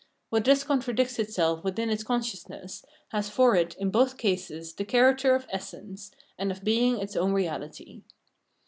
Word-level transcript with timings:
What 0.31 0.45
thus 0.45 0.63
contradicts 0.63 1.19
itself 1.19 1.63
within 1.63 1.91
its 1.91 2.03
consciousness 2.03 2.83
has 3.09 3.29
for 3.29 3.55
it 3.55 3.75
in 3.75 3.91
both 3.91 4.17
cases 4.17 4.73
the 4.73 4.83
character 4.83 5.35
of 5.35 5.45
essence, 5.51 6.09
and 6.39 6.49
of 6.49 6.63
being 6.63 6.97
its 6.97 7.15
own 7.15 7.33
reahty. 7.33 8.01